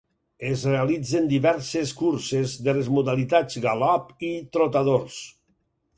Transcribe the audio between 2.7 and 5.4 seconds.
les modalitats galop i trotadors.